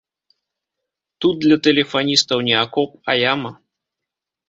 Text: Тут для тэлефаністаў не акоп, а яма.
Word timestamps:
Тут 1.25 1.35
для 1.45 1.57
тэлефаністаў 1.69 2.37
не 2.51 2.55
акоп, 2.65 2.89
а 3.09 3.19
яма. 3.33 3.51